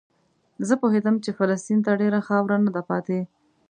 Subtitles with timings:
[0.67, 3.19] زه پوهېدم چې فلسطین ته ډېره خاوره نه ده پاتې.